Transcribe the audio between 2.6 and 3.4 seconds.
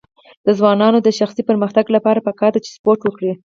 چې سپورټ وکړي.